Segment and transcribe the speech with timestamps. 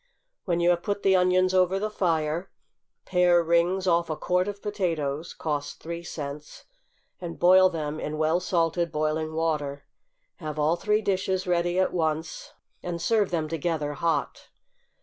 [0.45, 2.49] When you have put the onions over the fire,
[3.05, 6.65] pare rings off a quart of potatoes, (cost three cents,)
[7.19, 9.85] and boil them in well salted boiling water.
[10.37, 14.47] Have all three dishes ready at once, and serve them together hot.